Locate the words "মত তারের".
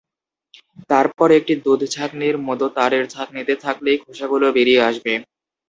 2.47-3.03